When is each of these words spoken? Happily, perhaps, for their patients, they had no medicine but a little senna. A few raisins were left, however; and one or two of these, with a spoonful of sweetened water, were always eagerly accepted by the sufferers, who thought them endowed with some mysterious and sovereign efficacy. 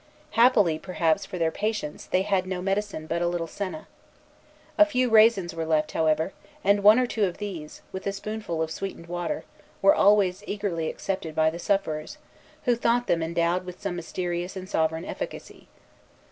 Happily, 0.31 0.79
perhaps, 0.79 1.27
for 1.27 1.37
their 1.37 1.51
patients, 1.51 2.07
they 2.07 2.23
had 2.23 2.47
no 2.47 2.59
medicine 2.59 3.05
but 3.05 3.21
a 3.21 3.27
little 3.27 3.45
senna. 3.45 3.87
A 4.75 4.83
few 4.83 5.11
raisins 5.11 5.53
were 5.53 5.63
left, 5.63 5.91
however; 5.91 6.33
and 6.63 6.81
one 6.81 6.97
or 6.97 7.05
two 7.05 7.25
of 7.25 7.37
these, 7.37 7.83
with 7.91 8.07
a 8.07 8.11
spoonful 8.11 8.63
of 8.63 8.71
sweetened 8.71 9.05
water, 9.05 9.43
were 9.79 9.93
always 9.93 10.43
eagerly 10.47 10.89
accepted 10.89 11.35
by 11.35 11.51
the 11.51 11.59
sufferers, 11.59 12.17
who 12.65 12.75
thought 12.75 13.05
them 13.05 13.21
endowed 13.21 13.63
with 13.63 13.79
some 13.79 13.95
mysterious 13.95 14.55
and 14.55 14.67
sovereign 14.67 15.05
efficacy. 15.05 15.67